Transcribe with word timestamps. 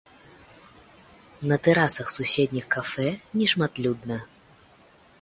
На 1.51 1.55
тэрасах 1.69 2.07
суседніх 2.17 2.65
кафэ 2.79 3.09
нешматлюдна. 3.41 4.17